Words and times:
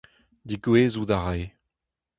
Degouezhout 0.47 1.11
a 1.15 1.19
rae. 1.23 1.45